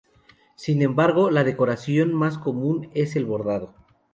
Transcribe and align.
Sin 0.55 0.81
embargo, 0.81 1.29
la 1.29 1.43
decoración 1.43 2.11
más 2.11 2.39
común 2.39 2.89
es 2.95 3.15
el 3.15 3.25
bordado. 3.25 3.75